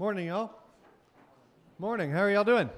Morning, 0.00 0.28
y'all. 0.28 0.52
Morning. 1.80 2.08
How 2.12 2.20
are 2.20 2.30
y'all 2.30 2.44
doing? 2.44 2.70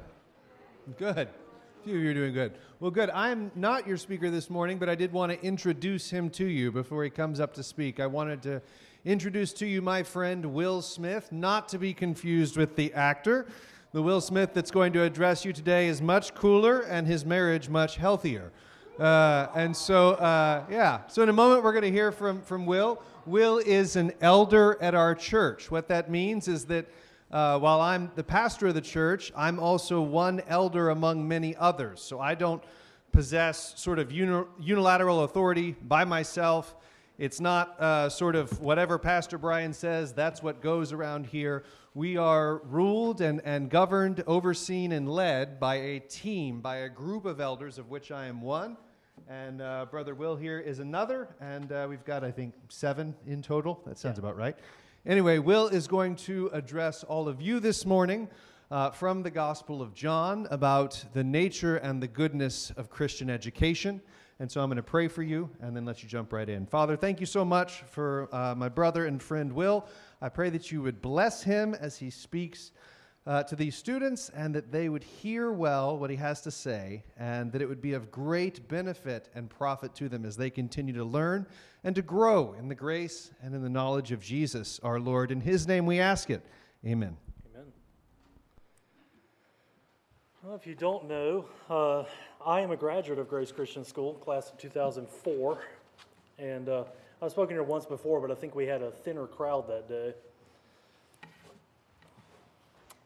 Good. 0.96 1.28
A 1.28 1.84
few 1.84 1.96
of 1.96 2.02
you 2.02 2.10
are 2.12 2.14
doing 2.14 2.32
good. 2.32 2.54
Well, 2.80 2.90
good. 2.90 3.10
I'm 3.10 3.52
not 3.54 3.86
your 3.86 3.98
speaker 3.98 4.30
this 4.30 4.48
morning, 4.48 4.78
but 4.78 4.88
I 4.88 4.94
did 4.94 5.12
want 5.12 5.30
to 5.30 5.42
introduce 5.44 6.08
him 6.08 6.30
to 6.30 6.46
you 6.46 6.72
before 6.72 7.04
he 7.04 7.10
comes 7.10 7.38
up 7.38 7.52
to 7.56 7.62
speak. 7.62 8.00
I 8.00 8.06
wanted 8.06 8.40
to 8.44 8.62
introduce 9.04 9.52
to 9.54 9.66
you 9.66 9.82
my 9.82 10.02
friend 10.02 10.54
Will 10.54 10.80
Smith, 10.80 11.30
not 11.30 11.68
to 11.68 11.78
be 11.78 11.92
confused 11.92 12.56
with 12.56 12.74
the 12.74 12.90
actor. 12.94 13.46
The 13.92 14.00
Will 14.00 14.22
Smith 14.22 14.54
that's 14.54 14.70
going 14.70 14.94
to 14.94 15.02
address 15.02 15.44
you 15.44 15.52
today 15.52 15.88
is 15.88 16.00
much 16.00 16.34
cooler 16.34 16.80
and 16.80 17.06
his 17.06 17.26
marriage 17.26 17.68
much 17.68 17.96
healthier. 17.96 18.50
Uh, 18.98 19.48
and 19.54 19.76
so, 19.76 20.12
uh, 20.12 20.64
yeah. 20.70 21.00
So, 21.08 21.22
in 21.22 21.28
a 21.28 21.34
moment, 21.34 21.64
we're 21.64 21.72
going 21.72 21.84
to 21.84 21.92
hear 21.92 22.12
from, 22.12 22.40
from 22.40 22.64
Will. 22.64 23.02
Will 23.26 23.58
is 23.58 23.96
an 23.96 24.14
elder 24.22 24.78
at 24.80 24.94
our 24.94 25.14
church. 25.14 25.70
What 25.70 25.86
that 25.88 26.10
means 26.10 26.48
is 26.48 26.64
that 26.64 26.86
uh, 27.30 27.58
while 27.58 27.80
I'm 27.80 28.10
the 28.16 28.24
pastor 28.24 28.68
of 28.68 28.74
the 28.74 28.80
church, 28.80 29.32
I'm 29.36 29.58
also 29.58 30.02
one 30.02 30.42
elder 30.48 30.90
among 30.90 31.26
many 31.26 31.54
others. 31.56 32.00
So 32.00 32.20
I 32.20 32.34
don't 32.34 32.62
possess 33.12 33.78
sort 33.80 33.98
of 33.98 34.12
uni- 34.12 34.46
unilateral 34.58 35.24
authority 35.24 35.76
by 35.82 36.04
myself. 36.04 36.74
It's 37.18 37.40
not 37.40 37.78
uh, 37.80 38.08
sort 38.08 38.34
of 38.34 38.60
whatever 38.60 38.98
Pastor 38.98 39.38
Brian 39.38 39.72
says, 39.72 40.12
that's 40.12 40.42
what 40.42 40.62
goes 40.62 40.92
around 40.92 41.26
here. 41.26 41.64
We 41.94 42.16
are 42.16 42.58
ruled 42.58 43.20
and, 43.20 43.40
and 43.44 43.68
governed, 43.68 44.24
overseen, 44.26 44.92
and 44.92 45.08
led 45.08 45.60
by 45.60 45.74
a 45.76 46.00
team, 46.00 46.60
by 46.60 46.76
a 46.78 46.88
group 46.88 47.24
of 47.26 47.40
elders, 47.40 47.78
of 47.78 47.90
which 47.90 48.10
I 48.10 48.26
am 48.26 48.40
one. 48.40 48.76
And 49.28 49.60
uh, 49.60 49.86
Brother 49.90 50.14
Will 50.14 50.34
here 50.36 50.58
is 50.58 50.78
another. 50.78 51.28
And 51.40 51.70
uh, 51.72 51.86
we've 51.90 52.04
got, 52.04 52.24
I 52.24 52.30
think, 52.30 52.54
seven 52.68 53.14
in 53.26 53.42
total. 53.42 53.82
That 53.86 53.98
sounds 53.98 54.16
yeah. 54.16 54.20
about 54.20 54.36
right. 54.36 54.56
Anyway, 55.06 55.38
Will 55.38 55.66
is 55.66 55.88
going 55.88 56.14
to 56.14 56.50
address 56.52 57.04
all 57.04 57.26
of 57.26 57.40
you 57.40 57.58
this 57.58 57.86
morning 57.86 58.28
uh, 58.70 58.90
from 58.90 59.22
the 59.22 59.30
Gospel 59.30 59.80
of 59.80 59.94
John 59.94 60.46
about 60.50 61.02
the 61.14 61.24
nature 61.24 61.78
and 61.78 62.02
the 62.02 62.06
goodness 62.06 62.70
of 62.76 62.90
Christian 62.90 63.30
education. 63.30 64.02
And 64.40 64.52
so 64.52 64.60
I'm 64.60 64.68
going 64.68 64.76
to 64.76 64.82
pray 64.82 65.08
for 65.08 65.22
you 65.22 65.48
and 65.62 65.74
then 65.74 65.86
let 65.86 66.02
you 66.02 66.08
jump 66.10 66.34
right 66.34 66.46
in. 66.46 66.66
Father, 66.66 66.98
thank 66.98 67.18
you 67.18 67.24
so 67.24 67.46
much 67.46 67.80
for 67.84 68.28
uh, 68.30 68.54
my 68.54 68.68
brother 68.68 69.06
and 69.06 69.22
friend 69.22 69.50
Will. 69.54 69.86
I 70.20 70.28
pray 70.28 70.50
that 70.50 70.70
you 70.70 70.82
would 70.82 71.00
bless 71.00 71.42
him 71.42 71.72
as 71.72 71.96
he 71.96 72.10
speaks 72.10 72.72
uh, 73.26 73.42
to 73.42 73.54
these 73.54 73.76
students 73.76 74.30
and 74.30 74.54
that 74.54 74.72
they 74.72 74.88
would 74.88 75.04
hear 75.04 75.52
well 75.52 75.98
what 75.98 76.10
he 76.10 76.16
has 76.16 76.40
to 76.40 76.50
say 76.50 77.04
and 77.18 77.52
that 77.52 77.60
it 77.60 77.68
would 77.68 77.82
be 77.82 77.92
of 77.92 78.10
great 78.10 78.66
benefit 78.68 79.28
and 79.34 79.50
profit 79.50 79.94
to 79.94 80.08
them 80.08 80.24
as 80.24 80.36
they 80.36 80.50
continue 80.50 80.94
to 80.94 81.04
learn 81.04 81.46
and 81.84 81.94
to 81.94 82.02
grow 82.02 82.54
in 82.58 82.68
the 82.68 82.74
grace 82.74 83.30
and 83.42 83.54
in 83.54 83.62
the 83.62 83.68
knowledge 83.68 84.12
of 84.12 84.20
Jesus 84.20 84.80
our 84.82 84.98
Lord. 84.98 85.30
In 85.30 85.40
his 85.40 85.68
name 85.68 85.86
we 85.86 86.00
ask 86.00 86.30
it. 86.30 86.42
Amen. 86.86 87.16
Amen. 87.54 87.66
Well, 90.42 90.54
if 90.54 90.66
you 90.66 90.74
don't 90.74 91.06
know, 91.06 91.44
uh, 91.68 92.04
I 92.44 92.60
am 92.60 92.70
a 92.70 92.76
graduate 92.76 93.18
of 93.18 93.28
Grace 93.28 93.52
Christian 93.52 93.84
School, 93.84 94.14
class 94.14 94.50
of 94.50 94.56
2004. 94.56 95.62
And 96.38 96.70
uh, 96.70 96.84
I've 97.20 97.30
spoken 97.32 97.54
here 97.54 97.62
once 97.62 97.84
before, 97.84 98.18
but 98.18 98.30
I 98.30 98.34
think 98.34 98.54
we 98.54 98.66
had 98.66 98.80
a 98.80 98.90
thinner 98.90 99.26
crowd 99.26 99.68
that 99.68 99.90
day. 99.90 100.14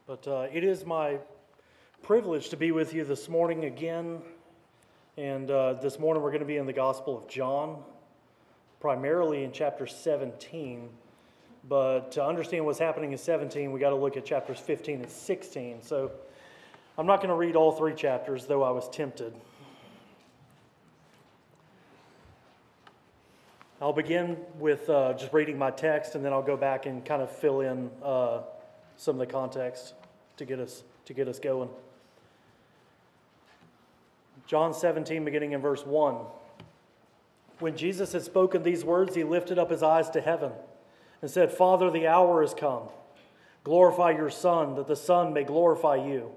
But 0.07 0.27
uh, 0.27 0.45
it 0.53 0.63
is 0.63 0.85
my 0.85 1.17
privilege 2.03 2.49
to 2.49 2.57
be 2.57 2.71
with 2.71 2.93
you 2.93 3.03
this 3.03 3.27
morning 3.27 3.65
again. 3.65 4.21
And 5.17 5.49
uh, 5.49 5.73
this 5.81 5.97
morning 5.97 6.21
we're 6.21 6.29
going 6.29 6.41
to 6.41 6.45
be 6.45 6.57
in 6.57 6.67
the 6.67 6.73
Gospel 6.73 7.17
of 7.17 7.27
John, 7.27 7.81
primarily 8.79 9.43
in 9.43 9.51
chapter 9.51 9.87
17. 9.87 10.89
But 11.67 12.11
to 12.11 12.23
understand 12.23 12.65
what's 12.65 12.77
happening 12.77 13.13
in 13.13 13.17
17, 13.17 13.71
we 13.71 13.79
got 13.79 13.89
to 13.89 13.95
look 13.95 14.15
at 14.15 14.25
chapters 14.25 14.59
15 14.59 15.01
and 15.01 15.09
16. 15.09 15.81
So 15.81 16.11
I'm 16.99 17.07
not 17.07 17.17
going 17.17 17.29
to 17.29 17.35
read 17.35 17.55
all 17.55 17.71
three 17.71 17.95
chapters, 17.95 18.45
though 18.45 18.61
I 18.61 18.69
was 18.69 18.87
tempted. 18.89 19.33
I'll 23.81 23.91
begin 23.91 24.37
with 24.59 24.87
uh, 24.87 25.13
just 25.13 25.33
reading 25.33 25.57
my 25.57 25.71
text, 25.71 26.13
and 26.13 26.23
then 26.23 26.31
I'll 26.31 26.43
go 26.43 26.57
back 26.57 26.85
and 26.85 27.03
kind 27.03 27.23
of 27.23 27.31
fill 27.31 27.61
in 27.61 27.89
uh, 28.03 28.41
some 28.97 29.15
of 29.15 29.27
the 29.27 29.31
context 29.31 29.93
to 30.37 30.45
get 30.45 30.59
us 30.59 30.83
to 31.05 31.13
get 31.13 31.27
us 31.27 31.39
going. 31.39 31.69
John 34.47 34.73
17 34.73 35.25
beginning 35.25 35.53
in 35.53 35.61
verse 35.61 35.85
1. 35.85 36.17
When 37.59 37.77
Jesus 37.77 38.11
had 38.11 38.21
spoken 38.21 38.63
these 38.63 38.83
words, 38.83 39.15
he 39.15 39.23
lifted 39.23 39.57
up 39.57 39.71
his 39.71 39.81
eyes 39.81 40.09
to 40.11 40.21
heaven 40.21 40.51
and 41.21 41.31
said, 41.31 41.51
"Father, 41.51 41.89
the 41.89 42.05
hour 42.05 42.43
is 42.43 42.53
come. 42.53 42.89
Glorify 43.63 44.11
your 44.11 44.29
Son, 44.29 44.75
that 44.75 44.87
the 44.87 44.95
Son 44.95 45.33
may 45.33 45.43
glorify 45.43 45.95
you, 45.95 46.35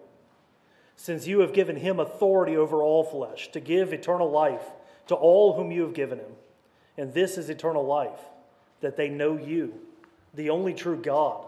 since 0.96 1.26
you 1.26 1.40
have 1.40 1.52
given 1.52 1.76
him 1.76 1.98
authority 1.98 2.56
over 2.56 2.82
all 2.82 3.04
flesh 3.04 3.50
to 3.52 3.60
give 3.60 3.92
eternal 3.92 4.30
life 4.30 4.70
to 5.08 5.14
all 5.14 5.54
whom 5.54 5.72
you 5.72 5.82
have 5.82 5.92
given 5.92 6.18
him. 6.18 6.36
And 6.96 7.12
this 7.12 7.36
is 7.36 7.50
eternal 7.50 7.84
life, 7.84 8.30
that 8.80 8.96
they 8.96 9.08
know 9.08 9.36
you, 9.36 9.86
the 10.32 10.50
only 10.50 10.72
true 10.72 10.96
God." 10.96 11.47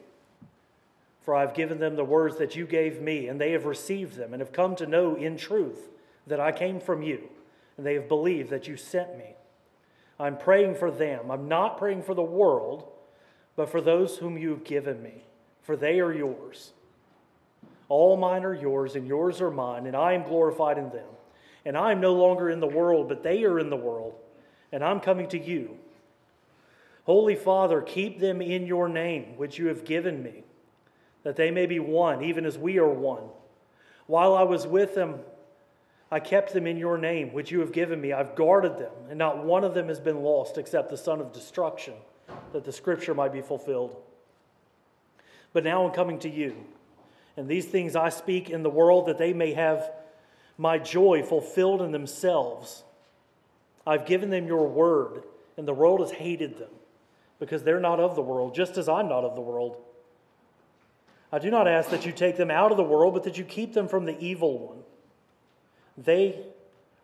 For 1.21 1.35
I 1.35 1.41
have 1.41 1.53
given 1.53 1.79
them 1.79 1.95
the 1.95 2.03
words 2.03 2.37
that 2.37 2.55
you 2.55 2.65
gave 2.65 3.01
me, 3.01 3.27
and 3.27 3.39
they 3.39 3.51
have 3.51 3.65
received 3.65 4.15
them, 4.15 4.33
and 4.33 4.41
have 4.41 4.51
come 4.51 4.75
to 4.77 4.87
know 4.87 5.15
in 5.15 5.37
truth 5.37 5.89
that 6.27 6.39
I 6.39 6.51
came 6.51 6.79
from 6.79 7.03
you, 7.03 7.29
and 7.77 7.85
they 7.85 7.93
have 7.93 8.07
believed 8.07 8.49
that 8.49 8.67
you 8.67 8.75
sent 8.75 9.17
me. 9.17 9.35
I'm 10.19 10.37
praying 10.37 10.75
for 10.75 10.89
them. 10.89 11.31
I'm 11.31 11.47
not 11.47 11.77
praying 11.77 12.03
for 12.03 12.13
the 12.13 12.23
world, 12.23 12.87
but 13.55 13.69
for 13.69 13.81
those 13.81 14.17
whom 14.17 14.37
you 14.37 14.49
have 14.49 14.63
given 14.63 15.01
me, 15.01 15.25
for 15.61 15.75
they 15.75 15.99
are 15.99 16.13
yours. 16.13 16.73
All 17.87 18.17
mine 18.17 18.43
are 18.43 18.55
yours, 18.55 18.95
and 18.95 19.07
yours 19.07 19.41
are 19.41 19.51
mine, 19.51 19.85
and 19.85 19.95
I 19.95 20.13
am 20.13 20.23
glorified 20.23 20.77
in 20.77 20.89
them. 20.89 21.07
And 21.65 21.77
I 21.77 21.91
am 21.91 22.01
no 22.01 22.13
longer 22.13 22.49
in 22.49 22.59
the 22.59 22.67
world, 22.67 23.07
but 23.07 23.21
they 23.21 23.43
are 23.43 23.59
in 23.59 23.69
the 23.69 23.75
world, 23.75 24.15
and 24.71 24.83
I'm 24.83 24.99
coming 24.99 25.27
to 25.29 25.39
you. 25.39 25.77
Holy 27.03 27.35
Father, 27.35 27.81
keep 27.81 28.19
them 28.19 28.41
in 28.41 28.65
your 28.65 28.87
name, 28.89 29.37
which 29.37 29.59
you 29.59 29.67
have 29.67 29.85
given 29.85 30.23
me 30.23 30.43
that 31.23 31.35
they 31.35 31.51
may 31.51 31.65
be 31.65 31.79
one, 31.79 32.23
even 32.23 32.45
as 32.45 32.57
we 32.57 32.79
are 32.79 32.89
one. 32.89 33.23
While 34.07 34.35
I 34.35 34.43
was 34.43 34.65
with 34.65 34.95
them, 34.95 35.19
I 36.11 36.19
kept 36.19 36.53
them 36.53 36.67
in 36.67 36.77
your 36.77 36.97
name, 36.97 37.31
which 37.31 37.51
you 37.51 37.61
have 37.61 37.71
given 37.71 38.01
me. 38.01 38.11
I've 38.11 38.35
guarded 38.35 38.77
them, 38.77 38.91
and 39.09 39.17
not 39.17 39.45
one 39.45 39.63
of 39.63 39.73
them 39.73 39.87
has 39.87 39.99
been 39.99 40.23
lost 40.23 40.57
except 40.57 40.89
the 40.89 40.97
son 40.97 41.21
of 41.21 41.31
destruction, 41.31 41.93
that 42.51 42.65
the 42.65 42.73
scripture 42.73 43.13
might 43.13 43.31
be 43.31 43.41
fulfilled. 43.41 43.95
But 45.53 45.63
now 45.63 45.85
I'm 45.85 45.93
coming 45.93 46.19
to 46.19 46.29
you, 46.29 46.55
and 47.37 47.47
these 47.47 47.65
things 47.65 47.95
I 47.95 48.09
speak 48.09 48.49
in 48.49 48.63
the 48.63 48.69
world 48.69 49.05
that 49.05 49.17
they 49.17 49.31
may 49.31 49.53
have 49.53 49.89
my 50.57 50.77
joy 50.77 51.23
fulfilled 51.23 51.81
in 51.81 51.91
themselves. 51.91 52.83
I've 53.87 54.05
given 54.05 54.29
them 54.29 54.47
your 54.47 54.67
word, 54.67 55.23
and 55.55 55.67
the 55.67 55.73
world 55.73 56.01
has 56.01 56.11
hated 56.11 56.57
them, 56.57 56.71
because 57.39 57.63
they're 57.63 57.79
not 57.79 57.99
of 57.99 58.15
the 58.15 58.21
world, 58.21 58.53
just 58.53 58.77
as 58.77 58.89
I'm 58.89 59.07
not 59.07 59.23
of 59.23 59.35
the 59.35 59.41
world. 59.41 59.77
I 61.31 61.39
do 61.39 61.49
not 61.49 61.67
ask 61.67 61.89
that 61.89 62.05
you 62.05 62.11
take 62.11 62.37
them 62.37 62.51
out 62.51 62.71
of 62.71 62.77
the 62.77 62.83
world, 62.83 63.13
but 63.13 63.23
that 63.23 63.37
you 63.37 63.43
keep 63.43 63.73
them 63.73 63.87
from 63.87 64.05
the 64.05 64.19
evil 64.19 64.67
one. 64.67 64.79
They 65.97 66.39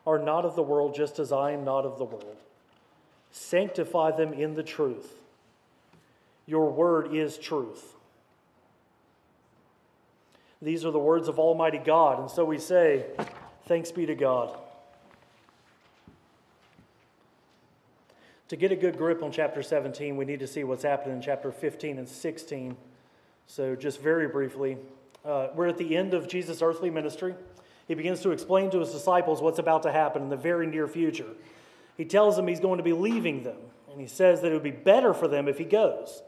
are 0.06 0.19
not 0.19 0.45
of 0.45 0.56
the 0.56 0.63
world, 0.63 0.95
just 0.95 1.19
as 1.19 1.31
I 1.31 1.51
am 1.51 1.63
not 1.63 1.85
of 1.85 1.97
the 1.97 2.06
world. 2.06 2.38
Sanctify 3.31 4.12
them 4.12 4.33
in 4.33 4.56
the 4.56 4.63
truth. 4.63 5.13
Your 6.45 6.69
word 6.71 7.13
is 7.13 7.38
truth. 7.38 7.94
These 10.62 10.85
are 10.85 10.91
the 10.91 11.00
words 11.00 11.27
of 11.27 11.39
Almighty 11.39 11.77
God. 11.77 12.19
And 12.19 12.31
so 12.31 12.44
we 12.44 12.57
say, 12.57 13.06
Thanks 13.65 13.91
be 13.91 14.06
to 14.06 14.15
God. 14.15 14.57
To 18.47 18.56
get 18.56 18.71
a 18.71 18.77
good 18.77 18.97
grip 18.97 19.21
on 19.21 19.31
chapter 19.31 19.62
17, 19.62 20.15
we 20.15 20.24
need 20.24 20.39
to 20.39 20.47
see 20.47 20.63
what's 20.63 20.83
happening 20.83 21.18
in 21.18 21.21
chapter 21.21 21.51
15 21.51 21.97
and 21.97 22.07
16. 22.07 22.77
So, 23.47 23.75
just 23.75 24.01
very 24.01 24.27
briefly, 24.27 24.77
uh, 25.25 25.47
we're 25.55 25.67
at 25.67 25.77
the 25.77 25.95
end 25.95 26.13
of 26.13 26.27
Jesus' 26.27 26.61
earthly 26.61 26.89
ministry. 26.89 27.33
He 27.88 27.95
begins 27.95 28.21
to 28.21 28.31
explain 28.31 28.69
to 28.71 28.79
his 28.79 28.91
disciples 28.91 29.41
what's 29.41 29.57
about 29.57 29.83
to 29.83 29.91
happen 29.91 30.21
in 30.21 30.29
the 30.29 30.35
very 30.35 30.67
near 30.67 30.88
future. 30.88 31.29
He 31.95 32.03
tells 32.03 32.35
them 32.35 32.47
he's 32.47 32.59
going 32.59 32.77
to 32.77 32.83
be 32.83 32.94
leaving 32.94 33.44
them, 33.44 33.57
and 33.89 34.01
he 34.01 34.07
says 34.07 34.41
that 34.41 34.51
it 34.51 34.53
would 34.53 34.63
be 34.63 34.71
better 34.71 35.13
for 35.13 35.29
them 35.29 35.47
if 35.47 35.57
he 35.57 35.63
goes. 35.63 36.21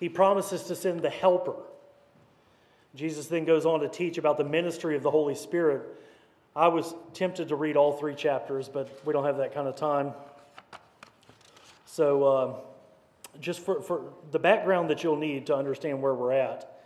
He 0.00 0.08
promises 0.08 0.64
to 0.64 0.74
send 0.74 1.02
the 1.02 1.10
Helper. 1.10 1.54
Jesus 2.96 3.28
then 3.28 3.44
goes 3.44 3.64
on 3.64 3.80
to 3.80 3.88
teach 3.88 4.18
about 4.18 4.36
the 4.36 4.44
ministry 4.44 4.96
of 4.96 5.04
the 5.04 5.10
Holy 5.10 5.36
Spirit. 5.36 5.82
I 6.56 6.66
was 6.66 6.94
tempted 7.14 7.48
to 7.48 7.56
read 7.56 7.76
all 7.76 7.92
three 7.92 8.16
chapters, 8.16 8.68
but 8.68 9.00
we 9.06 9.12
don't 9.12 9.24
have 9.24 9.36
that 9.36 9.54
kind 9.54 9.68
of 9.68 9.76
time. 9.76 10.12
So, 11.86 12.24
uh, 12.24 12.54
just 13.38 13.60
for, 13.60 13.80
for 13.80 14.12
the 14.30 14.38
background 14.38 14.90
that 14.90 15.04
you'll 15.04 15.16
need 15.16 15.46
to 15.46 15.56
understand 15.56 16.02
where 16.02 16.14
we're 16.14 16.32
at 16.32 16.80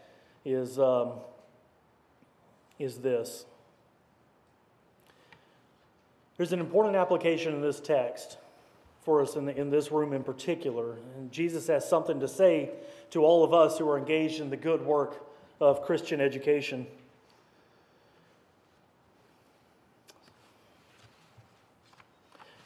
is, 0.45 0.79
um, 0.79 1.13
is 2.79 2.99
this. 2.99 3.47
There's 6.37 6.53
an 6.53 6.61
important 6.61 6.97
application 6.97 7.55
in 7.55 7.61
this 7.61 7.81
text 7.81 8.39
for 9.03 9.23
us 9.23 9.37
in, 9.37 9.45
the, 9.45 9.57
in 9.57 9.71
this 9.71 9.93
room 9.93 10.13
in 10.13 10.25
particular. 10.25 10.97
And 11.17 11.31
Jesus 11.31 11.67
has 11.69 11.89
something 11.89 12.21
to 12.21 12.29
say 12.29 12.71
to 13.11 13.23
all 13.23 13.45
of 13.45 13.53
us 13.53 13.79
who 13.79 13.89
are 13.89 13.99
engaged 13.99 14.41
in 14.41 14.51
the 14.51 14.57
good 14.57 14.83
work 14.83 15.25
of 15.61 15.83
Christian 15.83 16.21
education. 16.21 16.87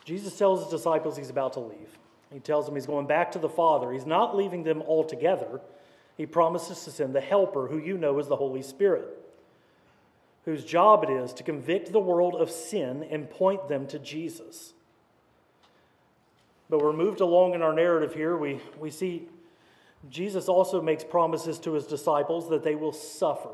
Jesus 0.05 0.39
tells 0.39 0.63
his 0.63 0.71
disciples 0.71 1.19
he's 1.19 1.29
about 1.29 1.53
to 1.53 1.61
leave. 1.61 1.99
He 2.33 2.41
tells 2.41 2.67
them 2.67 2.75
he's 2.75 2.87
going 2.87 3.07
back 3.07 3.33
to 3.33 3.39
the 3.39 3.49
Father. 3.49 3.93
He's 3.93 4.07
not 4.07 4.37
leaving 4.37 4.63
them 4.63 4.83
altogether. 4.83 5.61
He 6.17 6.27
promises 6.27 6.85
to 6.85 6.91
send 6.91 7.15
the 7.15 7.21
Helper, 7.21 7.69
who 7.69 7.79
you 7.79 7.97
know 7.97 8.19
is 8.19 8.29
the 8.29 8.37
Holy 8.37 8.63
Spirit, 8.63 9.07
whose 10.45 10.65
job 10.65 11.05
it 11.05 11.11
is 11.11 11.33
to 11.35 11.43
convict 11.43 11.93
the 11.93 12.01
world 12.01 12.35
of 12.35 12.51
sin 12.51 13.07
and 13.11 13.31
point 13.31 13.69
them 13.69 13.87
to 13.87 13.99
Jesus. 13.99 14.75
But 16.69 16.83
we're 16.83 16.93
moved 16.93 17.21
along 17.21 17.55
in 17.55 17.63
our 17.63 17.73
narrative 17.73 18.15
here. 18.15 18.37
We, 18.37 18.61
we 18.79 18.91
see 18.91 19.29
Jesus 20.11 20.49
also 20.49 20.81
makes 20.81 21.03
promises 21.03 21.59
to 21.61 21.73
his 21.73 21.87
disciples 21.87 22.49
that 22.51 22.63
they 22.63 22.75
will 22.75 22.93
suffer. 22.93 23.51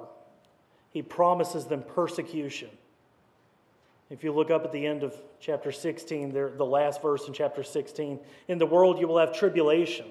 He 0.90 1.02
promises 1.02 1.66
them 1.66 1.82
persecution. 1.82 2.70
If 4.10 4.22
you 4.22 4.32
look 4.32 4.50
up 4.50 4.64
at 4.64 4.72
the 4.72 4.86
end 4.86 5.02
of 5.02 5.16
chapter 5.40 5.72
16, 5.72 6.32
there, 6.32 6.50
the 6.50 6.64
last 6.64 7.02
verse 7.02 7.26
in 7.26 7.34
chapter 7.34 7.62
16, 7.62 8.20
in 8.48 8.58
the 8.58 8.66
world 8.66 8.98
you 8.98 9.08
will 9.08 9.18
have 9.18 9.32
tribulation, 9.32 10.06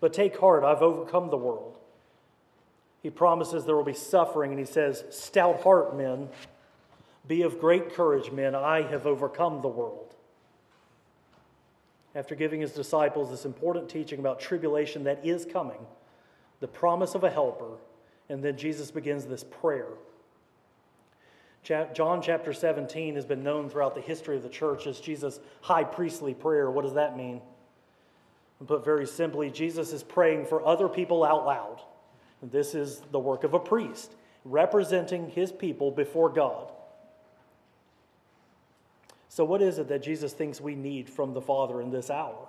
but 0.00 0.12
take 0.12 0.38
heart, 0.38 0.64
I've 0.64 0.82
overcome 0.82 1.30
the 1.30 1.36
world. 1.36 1.78
He 3.02 3.10
promises 3.10 3.64
there 3.64 3.76
will 3.76 3.84
be 3.84 3.94
suffering, 3.94 4.50
and 4.50 4.58
he 4.58 4.66
says, 4.66 5.04
Stout 5.10 5.62
heart, 5.62 5.96
men, 5.96 6.28
be 7.26 7.42
of 7.42 7.60
great 7.60 7.94
courage, 7.94 8.30
men, 8.30 8.54
I 8.54 8.82
have 8.82 9.06
overcome 9.06 9.62
the 9.62 9.68
world 9.68 10.10
after 12.14 12.34
giving 12.34 12.60
his 12.60 12.72
disciples 12.72 13.30
this 13.30 13.44
important 13.44 13.88
teaching 13.88 14.18
about 14.18 14.40
tribulation 14.40 15.04
that 15.04 15.24
is 15.24 15.46
coming, 15.46 15.78
the 16.60 16.68
promise 16.68 17.14
of 17.14 17.24
a 17.24 17.30
helper, 17.30 17.76
and 18.28 18.42
then 18.42 18.56
Jesus 18.56 18.90
begins 18.90 19.26
this 19.26 19.44
prayer. 19.44 19.88
John 21.62 22.22
chapter 22.22 22.52
17 22.52 23.16
has 23.16 23.26
been 23.26 23.42
known 23.42 23.68
throughout 23.68 23.94
the 23.94 24.00
history 24.00 24.36
of 24.36 24.42
the 24.42 24.48
church 24.48 24.86
as 24.86 24.98
Jesus' 24.98 25.40
high 25.60 25.84
priestly 25.84 26.32
prayer. 26.32 26.70
What 26.70 26.84
does 26.84 26.94
that 26.94 27.16
mean? 27.16 27.40
And 28.58 28.68
put 28.68 28.84
very 28.84 29.06
simply, 29.06 29.50
Jesus 29.50 29.92
is 29.92 30.02
praying 30.02 30.46
for 30.46 30.66
other 30.66 30.88
people 30.88 31.22
out 31.22 31.44
loud. 31.44 31.80
This 32.42 32.74
is 32.74 33.00
the 33.10 33.18
work 33.18 33.44
of 33.44 33.52
a 33.52 33.58
priest, 33.58 34.12
representing 34.44 35.28
his 35.28 35.52
people 35.52 35.90
before 35.90 36.30
God. 36.30 36.70
So, 39.28 39.44
what 39.44 39.62
is 39.62 39.78
it 39.78 39.88
that 39.88 40.02
Jesus 40.02 40.32
thinks 40.32 40.60
we 40.60 40.74
need 40.74 41.08
from 41.08 41.34
the 41.34 41.40
Father 41.40 41.80
in 41.80 41.90
this 41.90 42.10
hour? 42.10 42.48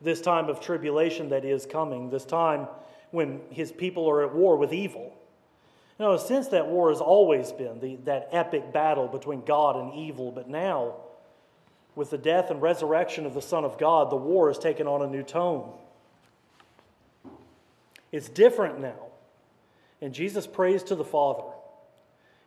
This 0.00 0.20
time 0.20 0.48
of 0.48 0.60
tribulation 0.60 1.28
that 1.30 1.44
is 1.44 1.64
coming, 1.64 2.10
this 2.10 2.24
time 2.24 2.68
when 3.10 3.40
his 3.50 3.72
people 3.72 4.08
are 4.08 4.24
at 4.24 4.34
war 4.34 4.56
with 4.56 4.72
evil. 4.72 5.14
You 5.98 6.04
know, 6.04 6.16
since 6.16 6.48
that 6.48 6.68
war 6.68 6.90
has 6.90 7.00
always 7.00 7.50
been 7.50 7.80
the, 7.80 7.96
that 8.04 8.28
epic 8.30 8.72
battle 8.72 9.08
between 9.08 9.44
God 9.44 9.76
and 9.76 9.94
evil, 9.94 10.30
but 10.30 10.48
now, 10.48 10.94
with 11.96 12.10
the 12.10 12.18
death 12.18 12.50
and 12.50 12.62
resurrection 12.62 13.26
of 13.26 13.34
the 13.34 13.42
Son 13.42 13.64
of 13.64 13.78
God, 13.78 14.10
the 14.10 14.16
war 14.16 14.48
has 14.48 14.58
taken 14.58 14.86
on 14.86 15.02
a 15.02 15.08
new 15.08 15.24
tone. 15.24 15.72
It's 18.12 18.28
different 18.28 18.80
now. 18.80 19.06
And 20.00 20.14
Jesus 20.14 20.46
prays 20.46 20.84
to 20.84 20.94
the 20.94 21.04
Father. 21.04 21.42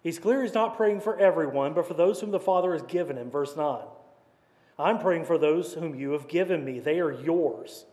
He's 0.02 0.18
clear 0.18 0.42
he's 0.42 0.54
not 0.54 0.78
praying 0.78 1.02
for 1.02 1.20
everyone, 1.20 1.74
but 1.74 1.88
for 1.88 1.94
those 1.94 2.22
whom 2.22 2.32
the 2.32 2.40
Father 2.40 2.72
has 2.72 2.84
given 2.84 3.18
him. 3.18 3.30
Verse 3.30 3.56
9. 3.58 3.82
I'm 4.80 4.98
praying 4.98 5.26
for 5.26 5.38
those 5.38 5.74
whom 5.74 5.94
you 5.94 6.12
have 6.12 6.28
given 6.28 6.64
me. 6.64 6.80
They 6.80 7.00
are 7.00 7.12
yours. 7.12 7.86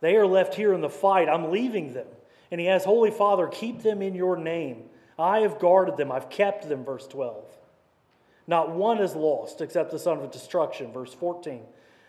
They 0.00 0.16
are 0.16 0.26
left 0.26 0.56
here 0.56 0.74
in 0.74 0.80
the 0.80 0.90
fight. 0.90 1.28
I'm 1.28 1.50
leaving 1.50 1.94
them. 1.94 2.08
And 2.52 2.60
he 2.60 2.66
has, 2.66 2.84
Holy 2.84 3.10
Father, 3.10 3.48
keep 3.48 3.82
them 3.82 4.02
in 4.02 4.14
your 4.14 4.36
name. 4.36 4.84
I 5.18 5.40
have 5.40 5.58
guarded 5.58 5.96
them. 5.96 6.12
I've 6.12 6.28
kept 6.28 6.68
them. 6.68 6.84
Verse 6.84 7.08
12. 7.08 7.44
Not 8.46 8.72
one 8.72 9.00
is 9.00 9.16
lost 9.16 9.62
except 9.62 9.90
the 9.90 9.98
son 9.98 10.18
of 10.18 10.30
destruction. 10.30 10.92
Verse 10.92 11.14
14. 11.14 11.62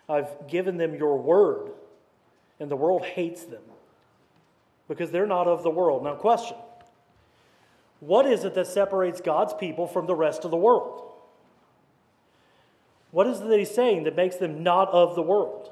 I've 0.09 0.47
given 0.49 0.77
them 0.77 0.95
your 0.95 1.17
word, 1.17 1.71
and 2.59 2.69
the 2.69 2.75
world 2.75 3.03
hates 3.03 3.45
them 3.45 3.61
because 4.89 5.11
they're 5.11 5.25
not 5.25 5.47
of 5.47 5.63
the 5.63 5.69
world. 5.69 6.03
Now, 6.03 6.15
question 6.15 6.57
what 8.01 8.25
is 8.25 8.43
it 8.43 8.53
that 8.55 8.67
separates 8.67 9.21
God's 9.21 9.53
people 9.53 9.87
from 9.87 10.07
the 10.07 10.15
rest 10.15 10.43
of 10.43 10.51
the 10.51 10.57
world? 10.57 11.09
What 13.11 13.27
is 13.27 13.39
it 13.39 13.47
that 13.47 13.59
he's 13.59 13.73
saying 13.73 14.03
that 14.03 14.17
makes 14.17 14.35
them 14.35 14.61
not 14.61 14.89
of 14.89 15.15
the 15.15 15.21
world? 15.21 15.71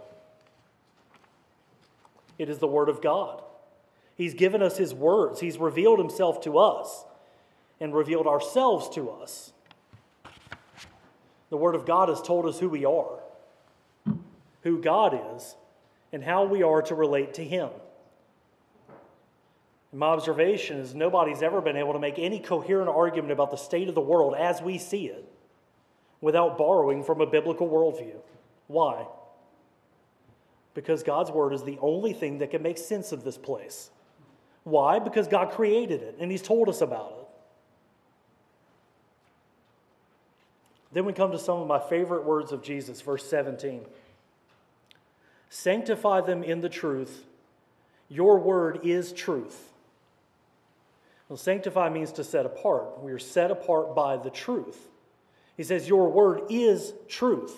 It 2.38 2.48
is 2.48 2.60
the 2.60 2.68
Word 2.68 2.88
of 2.88 3.02
God. 3.02 3.44
He's 4.16 4.34
given 4.34 4.62
us 4.62 4.78
His 4.78 4.94
words, 4.94 5.40
He's 5.40 5.58
revealed 5.58 6.00
Himself 6.00 6.42
to 6.42 6.58
us 6.58 7.06
and 7.80 7.94
revealed 7.94 8.28
ourselves 8.28 8.90
to 8.90 9.10
us. 9.10 9.54
The 11.50 11.58
Word 11.58 11.76
of 11.76 11.86
God 11.86 12.10
has 12.10 12.22
told 12.22 12.46
us 12.46 12.60
who 12.60 12.70
we 12.70 12.86
are, 12.86 13.20
who 14.62 14.82
God 14.82 15.20
is, 15.36 15.56
and 16.14 16.24
how 16.24 16.46
we 16.46 16.64
are 16.64 16.82
to 16.84 16.96
relate 16.96 17.34
to 17.36 17.44
Him. 17.44 17.70
My 19.94 20.08
observation 20.08 20.78
is 20.78 20.96
nobody's 20.96 21.42
ever 21.42 21.60
been 21.60 21.76
able 21.76 21.94
to 21.94 22.00
make 22.00 22.18
any 22.18 22.40
coherent 22.40 22.90
argument 22.90 23.34
about 23.34 23.52
the 23.52 23.58
state 23.58 23.90
of 23.90 23.96
the 23.96 24.02
world 24.02 24.36
as 24.38 24.62
we 24.62 24.78
see 24.78 25.08
it 25.08 25.26
without 26.22 26.58
borrowing 26.58 27.04
from 27.04 27.20
a 27.20 27.26
biblical 27.26 27.68
worldview. 27.68 28.16
Why? 28.68 29.06
Because 30.74 31.04
God's 31.04 31.32
Word 31.32 31.54
is 31.54 31.64
the 31.64 31.78
only 31.82 32.14
thing 32.14 32.38
that 32.38 32.52
can 32.52 32.62
make 32.62 32.78
sense 32.78 33.12
of 33.12 33.26
this 33.26 33.38
place. 33.38 33.90
Why? 34.64 35.00
Because 35.00 35.28
God 35.28 35.52
created 35.52 36.02
it 36.02 36.18
and 36.20 36.32
He's 36.32 36.42
told 36.42 36.70
us 36.70 36.82
about 36.82 37.14
it. 37.18 37.28
Then 40.94 41.06
we 41.06 41.14
come 41.14 41.32
to 41.32 41.40
some 41.40 41.60
of 41.60 41.68
my 41.68 41.80
favorite 41.80 42.26
words 42.26 42.52
of 42.52 42.62
Jesus, 42.62 43.02
verse 43.02 43.26
17. 43.30 43.86
Sanctify 45.50 46.22
them 46.22 46.44
in 46.44 46.62
the 46.62 46.70
truth. 46.70 47.26
Your 48.10 48.40
word 48.40 48.82
is 48.84 49.14
truth. 49.14 49.70
Well, 51.30 51.38
sanctify 51.38 51.90
means 51.90 52.12
to 52.14 52.26
set 52.26 52.46
apart. 52.46 53.02
We 53.02 53.14
are 53.14 53.20
set 53.20 53.52
apart 53.52 53.96
by 53.96 54.18
the 54.18 54.30
truth. 54.30 54.78
He 55.56 55.64
says, 55.64 55.88
Your 55.88 56.10
word 56.10 56.42
is 56.50 56.94
truth. 57.08 57.56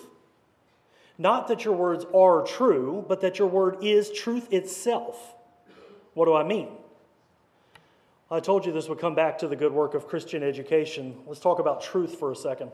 Not 1.18 1.48
that 1.48 1.64
your 1.64 1.74
words 1.74 2.04
are 2.14 2.44
true, 2.44 3.04
but 3.08 3.20
that 3.22 3.38
your 3.38 3.48
word 3.48 3.78
is 3.82 4.10
truth 4.10 4.52
itself. 4.52 5.34
What 6.14 6.26
do 6.26 6.34
I 6.34 6.44
mean? 6.44 6.68
I 8.30 8.40
told 8.40 8.64
you 8.64 8.72
this 8.72 8.88
would 8.88 8.98
come 8.98 9.14
back 9.14 9.38
to 9.38 9.48
the 9.48 9.56
good 9.56 9.72
work 9.72 9.94
of 9.94 10.08
Christian 10.08 10.42
education. 10.42 11.16
Let's 11.26 11.40
talk 11.40 11.58
about 11.58 11.82
truth 11.82 12.18
for 12.18 12.32
a 12.32 12.36
second. 12.36 12.70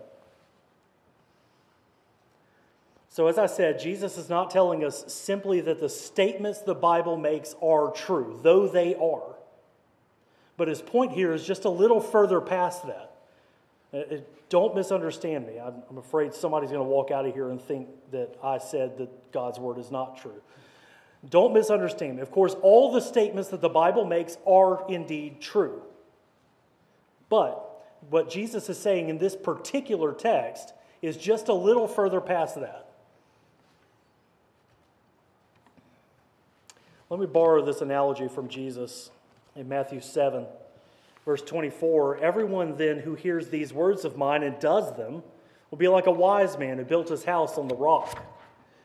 So, 3.08 3.26
as 3.26 3.38
I 3.38 3.46
said, 3.46 3.80
Jesus 3.80 4.16
is 4.16 4.28
not 4.28 4.50
telling 4.50 4.84
us 4.84 5.12
simply 5.12 5.60
that 5.62 5.80
the 5.80 5.88
statements 5.88 6.60
the 6.60 6.76
Bible 6.76 7.16
makes 7.16 7.56
are 7.60 7.90
true, 7.90 8.38
though 8.42 8.68
they 8.68 8.94
are. 8.94 9.34
But 10.56 10.68
his 10.68 10.80
point 10.80 11.12
here 11.12 11.32
is 11.32 11.44
just 11.44 11.64
a 11.64 11.70
little 11.70 12.00
further 12.00 12.40
past 12.40 12.86
that. 12.86 13.16
It, 13.92 14.12
it, 14.12 14.48
don't 14.48 14.76
misunderstand 14.76 15.46
me. 15.46 15.58
I'm, 15.58 15.82
I'm 15.90 15.98
afraid 15.98 16.34
somebody's 16.34 16.70
going 16.70 16.84
to 16.84 16.88
walk 16.88 17.10
out 17.10 17.26
of 17.26 17.34
here 17.34 17.50
and 17.50 17.60
think 17.60 17.88
that 18.12 18.36
I 18.44 18.58
said 18.58 18.98
that 18.98 19.32
God's 19.32 19.58
word 19.58 19.78
is 19.78 19.90
not 19.90 20.20
true. 20.20 20.40
Don't 21.28 21.52
misunderstand 21.52 22.16
me. 22.16 22.22
Of 22.22 22.30
course, 22.30 22.54
all 22.62 22.92
the 22.92 23.00
statements 23.00 23.50
that 23.50 23.60
the 23.60 23.68
Bible 23.68 24.04
makes 24.04 24.38
are 24.46 24.84
indeed 24.88 25.40
true. 25.40 25.82
But 27.28 27.66
what 28.08 28.30
Jesus 28.30 28.68
is 28.70 28.78
saying 28.78 29.08
in 29.08 29.18
this 29.18 29.36
particular 29.36 30.12
text 30.12 30.72
is 31.02 31.16
just 31.16 31.48
a 31.48 31.54
little 31.54 31.86
further 31.86 32.20
past 32.20 32.54
that. 32.56 32.86
Let 37.10 37.20
me 37.20 37.26
borrow 37.26 37.64
this 37.64 37.80
analogy 37.80 38.28
from 38.28 38.48
Jesus 38.48 39.10
in 39.56 39.68
Matthew 39.68 40.00
7, 40.00 40.46
verse 41.24 41.42
24 41.42 42.18
Everyone 42.18 42.76
then 42.76 43.00
who 43.00 43.14
hears 43.14 43.48
these 43.48 43.72
words 43.72 44.04
of 44.04 44.16
mine 44.16 44.42
and 44.42 44.58
does 44.60 44.96
them 44.96 45.22
will 45.70 45.78
be 45.78 45.88
like 45.88 46.06
a 46.06 46.12
wise 46.12 46.56
man 46.56 46.78
who 46.78 46.84
built 46.84 47.08
his 47.08 47.24
house 47.24 47.58
on 47.58 47.68
the 47.68 47.74
rock. 47.74 48.22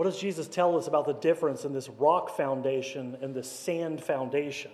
What 0.00 0.06
does 0.06 0.18
Jesus 0.18 0.48
tell 0.48 0.78
us 0.78 0.86
about 0.86 1.04
the 1.04 1.12
difference 1.12 1.66
in 1.66 1.74
this 1.74 1.90
rock 1.90 2.34
foundation 2.34 3.18
and 3.20 3.34
this 3.34 3.52
sand 3.52 4.02
foundation? 4.02 4.70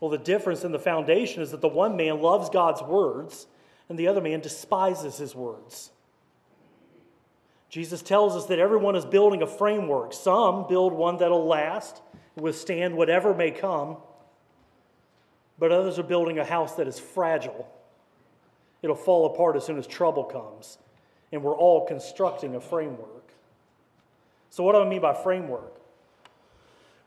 Well, 0.00 0.10
the 0.10 0.16
difference 0.16 0.64
in 0.64 0.72
the 0.72 0.78
foundation 0.78 1.42
is 1.42 1.50
that 1.50 1.60
the 1.60 1.68
one 1.68 1.98
man 1.98 2.22
loves 2.22 2.48
God's 2.48 2.80
words 2.80 3.46
and 3.90 3.98
the 3.98 4.08
other 4.08 4.22
man 4.22 4.40
despises 4.40 5.18
his 5.18 5.34
words. 5.34 5.90
Jesus 7.68 8.00
tells 8.00 8.34
us 8.34 8.46
that 8.46 8.58
everyone 8.58 8.96
is 8.96 9.04
building 9.04 9.42
a 9.42 9.46
framework. 9.46 10.14
Some 10.14 10.66
build 10.66 10.94
one 10.94 11.18
that'll 11.18 11.46
last, 11.46 12.00
withstand 12.36 12.96
whatever 12.96 13.34
may 13.34 13.50
come, 13.50 13.98
but 15.58 15.72
others 15.72 15.98
are 15.98 16.04
building 16.04 16.38
a 16.38 16.44
house 16.46 16.74
that 16.76 16.88
is 16.88 16.98
fragile. 16.98 17.70
It'll 18.80 18.96
fall 18.96 19.26
apart 19.26 19.56
as 19.56 19.66
soon 19.66 19.76
as 19.76 19.86
trouble 19.86 20.24
comes, 20.24 20.78
and 21.32 21.42
we're 21.42 21.54
all 21.54 21.86
constructing 21.86 22.56
a 22.56 22.62
framework. 22.62 23.19
So, 24.50 24.64
what 24.64 24.72
do 24.72 24.80
I 24.80 24.88
mean 24.88 25.00
by 25.00 25.14
framework? 25.14 25.80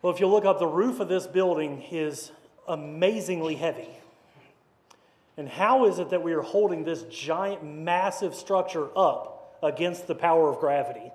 Well, 0.02 0.14
if 0.14 0.20
you 0.20 0.28
look 0.28 0.46
up, 0.46 0.60
the 0.60 0.68
roof 0.68 1.00
of 1.00 1.10
this 1.10 1.28
building 1.28 1.84
is 1.92 2.32
amazingly 2.68 3.56
heavy. 3.56 3.90
And 5.38 5.50
how 5.50 5.86
is 5.86 6.00
it 6.00 6.10
that 6.12 6.24
we 6.24 6.34
are 6.34 6.42
holding 6.42 6.84
this 6.84 7.04
giant, 7.04 7.64
massive 7.64 8.36
structure 8.36 8.88
up 8.98 9.58
against 9.62 10.08
the 10.08 10.16
power 10.16 10.50
of 10.50 10.60
gravity? 10.60 11.12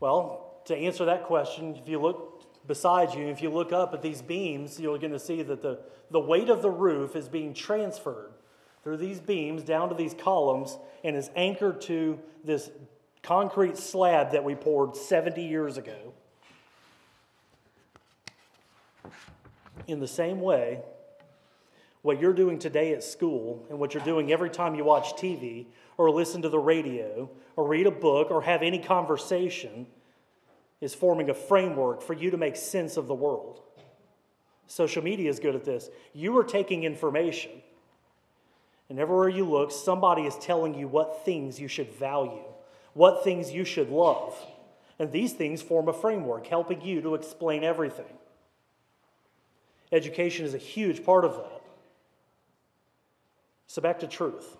Well, 0.00 0.60
to 0.66 0.76
answer 0.76 1.04
that 1.06 1.24
question, 1.24 1.76
if 1.76 1.88
you 1.88 2.00
look 2.00 2.66
beside 2.66 3.14
you, 3.14 3.26
if 3.26 3.42
you 3.42 3.50
look 3.50 3.72
up 3.72 3.92
at 3.92 4.02
these 4.02 4.22
beams, 4.22 4.80
you're 4.80 4.98
going 4.98 5.12
to 5.12 5.18
see 5.18 5.42
that 5.42 5.62
the, 5.62 5.80
the 6.10 6.20
weight 6.20 6.48
of 6.48 6.62
the 6.62 6.70
roof 6.70 7.16
is 7.16 7.28
being 7.28 7.52
transferred 7.52 8.32
through 8.82 8.98
these 8.98 9.20
beams 9.20 9.62
down 9.62 9.88
to 9.88 9.94
these 9.94 10.14
columns 10.14 10.78
and 11.02 11.16
is 11.16 11.30
anchored 11.36 11.80
to 11.82 12.18
this 12.44 12.70
concrete 13.24 13.76
slab 13.76 14.32
that 14.32 14.44
we 14.44 14.54
poured 14.54 14.96
70 14.96 15.42
years 15.42 15.76
ago. 15.76 16.12
In 19.86 19.98
the 19.98 20.08
same 20.08 20.40
way, 20.40 20.80
what 22.02 22.20
you're 22.20 22.34
doing 22.34 22.58
today 22.58 22.92
at 22.92 23.02
school 23.02 23.66
and 23.70 23.78
what 23.78 23.94
you're 23.94 24.04
doing 24.04 24.30
every 24.30 24.50
time 24.50 24.74
you 24.74 24.84
watch 24.84 25.16
TV 25.16 25.66
or 25.96 26.10
listen 26.10 26.42
to 26.42 26.48
the 26.48 26.58
radio 26.58 27.28
or 27.56 27.66
read 27.66 27.86
a 27.86 27.90
book 27.90 28.30
or 28.30 28.42
have 28.42 28.62
any 28.62 28.78
conversation 28.78 29.86
is 30.80 30.94
forming 30.94 31.30
a 31.30 31.34
framework 31.34 32.02
for 32.02 32.12
you 32.12 32.30
to 32.30 32.36
make 32.36 32.56
sense 32.56 32.96
of 32.98 33.06
the 33.06 33.14
world. 33.14 33.62
Social 34.66 35.02
media 35.02 35.30
is 35.30 35.40
good 35.40 35.54
at 35.54 35.64
this. 35.64 35.88
You 36.12 36.36
are 36.38 36.44
taking 36.44 36.84
information, 36.84 37.50
and 38.88 38.98
everywhere 38.98 39.28
you 39.28 39.48
look, 39.48 39.70
somebody 39.70 40.22
is 40.22 40.36
telling 40.38 40.74
you 40.74 40.88
what 40.88 41.24
things 41.24 41.58
you 41.58 41.68
should 41.68 41.90
value, 41.92 42.44
what 42.94 43.22
things 43.22 43.52
you 43.52 43.64
should 43.64 43.90
love. 43.90 44.34
And 44.98 45.10
these 45.12 45.32
things 45.32 45.60
form 45.60 45.88
a 45.88 45.92
framework, 45.92 46.46
helping 46.46 46.80
you 46.80 47.02
to 47.02 47.14
explain 47.14 47.64
everything. 47.64 48.06
Education 49.92 50.46
is 50.46 50.54
a 50.54 50.58
huge 50.58 51.04
part 51.04 51.24
of 51.24 51.34
that. 51.34 51.62
So, 53.66 53.82
back 53.82 54.00
to 54.00 54.06
truth. 54.06 54.56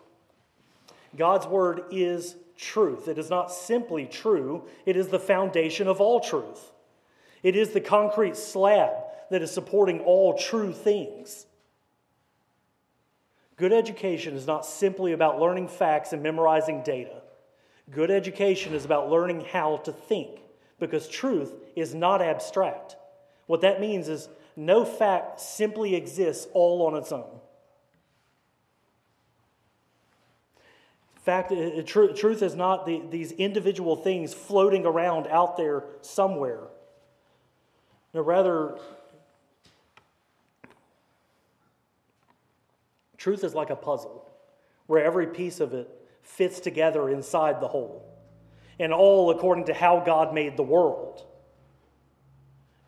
God's 1.17 1.47
word 1.47 1.85
is 1.91 2.35
truth. 2.57 3.09
It 3.09 3.19
is 3.19 3.31
not 3.31 3.53
simply 3.53 4.07
true, 4.07 4.65
it 4.87 4.97
is 4.97 5.09
the 5.09 5.19
foundation 5.19 5.87
of 5.87 6.01
all 6.01 6.21
truth. 6.21 6.73
It 7.43 7.57
is 7.57 7.71
the 7.71 7.81
concrete 7.81 8.37
slab 8.37 8.93
that 9.31 9.43
is 9.43 9.51
supporting 9.51 10.01
all 10.01 10.37
true 10.37 10.73
things. 10.73 11.47
Good 13.57 13.73
education 13.73 14.35
is 14.35 14.47
not 14.47 14.67
simply 14.67 15.13
about 15.13 15.39
learning 15.39 15.69
facts 15.69 16.13
and 16.13 16.23
memorizing 16.23 16.83
data. 16.83 17.23
Good 17.91 18.11
education 18.11 18.75
is 18.75 18.85
about 18.85 19.11
learning 19.11 19.47
how 19.53 19.79
to 19.79 19.93
think 19.93 20.41
because 20.79 21.09
truth 21.09 21.53
is 21.77 21.95
not 21.95 22.23
abstract. 22.23 22.97
What 23.47 23.61
that 23.61 23.81
means 23.81 24.09
is 24.09 24.29
no 24.57 24.85
fact 24.85 25.41
simply 25.41 25.95
exists 25.95 26.47
all 26.53 26.87
on 26.87 26.97
its 26.97 27.13
own. 27.13 27.41
fact, 31.25 31.53
uh, 31.53 31.83
tr- 31.87 32.09
truth 32.09 32.43
is 32.43 32.55
not 32.55 32.85
the, 32.85 33.03
these 33.11 33.33
individual 33.33 33.97
things 33.97 34.35
floating 34.35 34.85
around 34.85 35.27
out 35.29 35.57
there 35.57 35.85
somewhere. 36.03 36.61
No, 38.13 38.21
rather, 38.21 38.79
truth 43.17 43.43
is 43.43 43.55
like 43.55 43.71
a 43.71 43.77
puzzle 43.77 44.31
where 44.87 45.03
every 45.03 45.27
piece 45.27 45.61
of 45.61 45.73
it 45.73 45.89
fits 46.25 46.59
together 46.59 47.09
inside 47.09 47.61
the 47.61 47.69
whole, 47.69 48.05
and 48.79 48.93
all 48.93 49.31
according 49.31 49.67
to 49.67 49.75
how 49.75 50.01
God 50.01 50.35
made 50.35 50.57
the 50.57 50.63
world. 50.63 51.25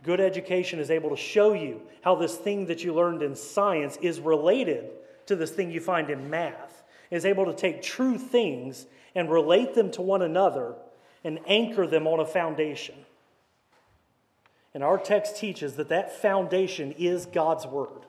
Good 0.02 0.20
education 0.20 0.78
is 0.78 0.90
able 0.90 1.10
to 1.10 1.16
show 1.16 1.52
you 1.52 1.82
how 2.02 2.16
this 2.16 2.36
thing 2.36 2.66
that 2.66 2.82
you 2.82 2.94
learned 2.94 3.22
in 3.22 3.34
science 3.34 3.96
is 4.00 4.20
related 4.20 4.90
to 5.26 5.36
this 5.36 5.50
thing 5.50 5.70
you 5.70 5.80
find 5.80 6.10
in 6.10 6.30
math 6.30 6.82
is 7.10 7.24
able 7.24 7.46
to 7.46 7.54
take 7.54 7.82
true 7.82 8.18
things 8.18 8.86
and 9.14 9.30
relate 9.30 9.74
them 9.74 9.90
to 9.92 10.02
one 10.02 10.22
another 10.22 10.74
and 11.24 11.40
anchor 11.46 11.86
them 11.86 12.06
on 12.06 12.20
a 12.20 12.26
foundation. 12.26 12.94
And 14.74 14.84
our 14.84 14.98
text 14.98 15.36
teaches 15.36 15.74
that 15.76 15.88
that 15.88 16.20
foundation 16.20 16.92
is 16.92 17.26
God's 17.26 17.66
Word. 17.66 18.06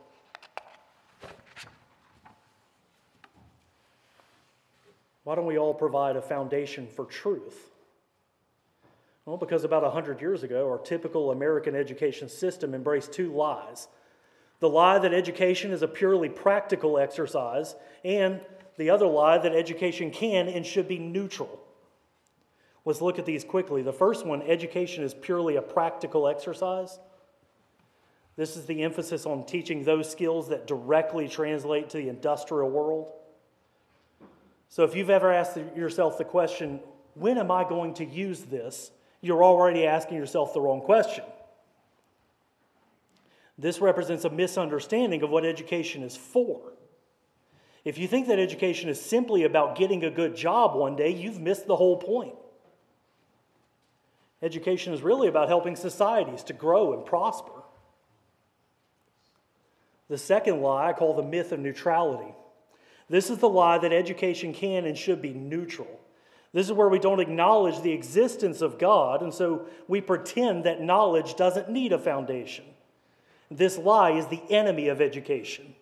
Why 5.28 5.36
don't 5.36 5.46
we 5.46 5.58
all 5.58 5.74
provide 5.74 6.16
a 6.16 6.22
foundation 6.22 6.88
for 6.88 7.04
truth? 7.04 7.72
Well, 9.26 9.36
because 9.36 9.66
about 9.66 9.84
100 9.84 10.22
years 10.22 10.42
ago, 10.42 10.70
our 10.70 10.78
typical 10.78 11.32
American 11.32 11.76
education 11.76 12.30
system 12.30 12.74
embraced 12.74 13.12
two 13.12 13.34
lies 13.34 13.90
the 14.62 14.70
lie 14.70 15.00
that 15.00 15.14
education 15.14 15.72
is 15.72 15.82
a 15.82 15.88
purely 15.88 16.30
practical 16.30 16.98
exercise, 16.98 17.76
and 18.06 18.40
the 18.78 18.90
other 18.90 19.06
lie 19.06 19.38
that 19.38 19.54
education 19.54 20.12
can 20.12 20.48
and 20.48 20.66
should 20.66 20.88
be 20.88 20.98
neutral. 20.98 21.60
Let's 22.86 23.02
look 23.02 23.20
at 23.20 23.26
these 23.26 23.44
quickly. 23.44 23.82
The 23.82 23.92
first 23.92 24.26
one 24.26 24.42
education 24.44 25.04
is 25.04 25.14
purely 25.14 25.58
a 25.58 25.62
practical 25.62 26.26
exercise. 26.26 27.00
This 28.38 28.56
is 28.56 28.66
the 28.66 28.82
emphasis 28.82 29.26
on 29.26 29.46
teaching 29.46 29.84
those 29.84 30.10
skills 30.10 30.48
that 30.50 30.68
directly 30.68 31.28
translate 31.28 31.90
to 31.90 31.98
the 31.98 32.08
industrial 32.08 32.70
world. 32.70 33.12
So, 34.70 34.84
if 34.84 34.96
you've 34.96 35.10
ever 35.10 35.32
asked 35.32 35.58
yourself 35.76 36.18
the 36.18 36.26
question, 36.26 36.80
when 37.14 37.38
am 37.38 37.52
I 37.52 37.64
going 37.68 37.94
to 37.96 38.06
use 38.06 38.42
this? 38.42 38.92
You're 39.22 39.44
already 39.44 39.86
asking 39.86 40.18
yourself 40.18 40.54
the 40.54 40.62
wrong 40.62 40.82
question. 40.82 41.24
This 43.58 43.80
represents 43.80 44.24
a 44.24 44.30
misunderstanding 44.30 45.24
of 45.24 45.30
what 45.30 45.46
education 45.46 46.04
is 46.04 46.16
for. 46.16 46.74
If 47.84 47.98
you 47.98 48.08
think 48.08 48.28
that 48.28 48.38
education 48.38 48.90
is 48.90 49.00
simply 49.00 49.44
about 49.44 49.78
getting 49.78 50.04
a 50.04 50.12
good 50.12 50.36
job 50.36 50.76
one 50.76 50.96
day, 50.96 51.10
you've 51.10 51.40
missed 51.40 51.66
the 51.66 51.76
whole 51.76 51.98
point. 51.98 52.36
Education 54.42 54.94
is 54.94 55.02
really 55.02 55.28
about 55.28 55.48
helping 55.48 55.76
societies 55.76 56.44
to 56.44 56.54
grow 56.54 56.94
and 56.94 57.06
prosper. 57.06 57.64
The 60.10 60.18
second 60.18 60.62
lie 60.62 60.90
I 60.90 60.94
call 60.94 61.16
the 61.16 61.24
myth 61.24 61.52
of 61.52 61.60
neutrality. 61.60 62.34
This 63.10 63.30
is 63.30 63.38
the 63.38 63.50
lie 63.50 63.78
that 63.78 63.94
education 63.94 64.54
can 64.54 64.86
and 64.86 64.98
should 64.98 65.22
be 65.22 65.34
neutral. 65.34 66.00
This 66.54 66.68
is 66.68 66.74
where 66.74 66.90
we 66.90 67.00
don't 67.00 67.20
acknowledge 67.20 67.82
the 67.82 67.92
existence 67.92 68.62
of 68.62 68.80
God, 68.80 69.22
and 69.22 69.34
so 69.34 69.68
we 69.88 70.02
pretend 70.02 70.64
that 70.64 70.82
knowledge 70.82 71.36
doesn't 71.36 71.70
need 71.70 71.92
a 71.92 72.00
foundation. 72.00 72.66
This 73.50 73.78
lie 73.78 74.12
is 74.12 74.28
the 74.28 74.42
enemy 74.50 74.88
of 74.88 75.02
education. 75.02 75.76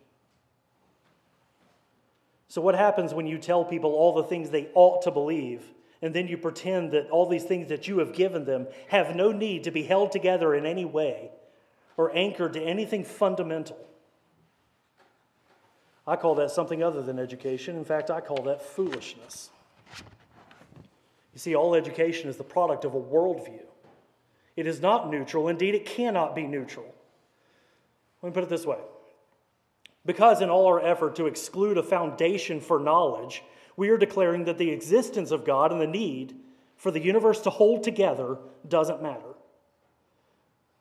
So, 2.48 2.62
what 2.62 2.76
happens 2.76 3.14
when 3.14 3.28
you 3.28 3.38
tell 3.38 3.66
people 3.66 3.94
all 3.94 4.14
the 4.14 4.24
things 4.24 4.50
they 4.50 4.70
ought 4.76 5.02
to 5.04 5.12
believe, 5.12 5.64
and 6.02 6.14
then 6.14 6.28
you 6.28 6.38
pretend 6.38 6.92
that 6.92 7.10
all 7.10 7.28
these 7.28 7.44
things 7.44 7.70
that 7.70 7.88
you 7.88 8.00
have 8.00 8.14
given 8.14 8.46
them 8.46 8.68
have 8.90 9.16
no 9.16 9.32
need 9.32 9.64
to 9.64 9.72
be 9.72 9.84
held 9.84 10.12
together 10.12 10.54
in 10.54 10.66
any 10.66 10.86
way 10.86 11.32
or 11.98 12.16
anchored 12.16 12.54
to 12.54 12.62
anything 12.62 13.04
fundamental? 13.04 13.78
I 16.08 16.16
call 16.16 16.36
that 16.36 16.52
something 16.52 16.84
other 16.84 17.02
than 17.02 17.18
education. 17.18 17.76
In 17.76 17.86
fact, 17.86 18.12
I 18.12 18.22
call 18.22 18.44
that 18.44 18.62
foolishness. 18.62 19.50
You 21.34 21.40
see, 21.40 21.56
all 21.56 21.76
education 21.76 22.30
is 22.30 22.38
the 22.38 22.44
product 22.44 22.86
of 22.86 22.94
a 22.94 23.02
worldview. 23.02 23.64
It 24.56 24.68
is 24.68 24.82
not 24.82 25.10
neutral. 25.10 25.50
Indeed, 25.50 25.76
it 25.76 25.86
cannot 25.86 26.36
be 26.36 26.44
neutral. 26.44 26.94
Let 28.22 28.30
me 28.30 28.34
put 28.34 28.44
it 28.44 28.50
this 28.50 28.66
way 28.66 28.78
Because, 30.06 30.42
in 30.42 30.50
all 30.50 30.68
our 30.68 30.80
effort 30.80 31.16
to 31.18 31.28
exclude 31.28 31.78
a 31.78 31.84
foundation 31.84 32.62
for 32.62 32.80
knowledge, 32.80 33.44
we 33.76 33.90
are 33.90 33.98
declaring 33.98 34.46
that 34.46 34.58
the 34.58 34.70
existence 34.70 35.32
of 35.32 35.46
God 35.46 35.72
and 35.72 35.82
the 35.82 35.88
need 35.88 36.36
for 36.78 36.92
the 36.92 37.02
universe 37.02 37.42
to 37.42 37.50
hold 37.50 37.84
together 37.84 38.38
doesn't 38.68 39.02
matter. 39.02 39.34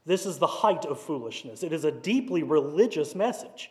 This 0.06 0.26
is 0.26 0.38
the 0.38 0.46
height 0.46 0.84
of 0.84 1.00
foolishness. 1.00 1.62
It 1.62 1.72
is 1.72 1.84
a 1.84 1.90
deeply 1.90 2.42
religious 2.42 3.14
message. 3.14 3.70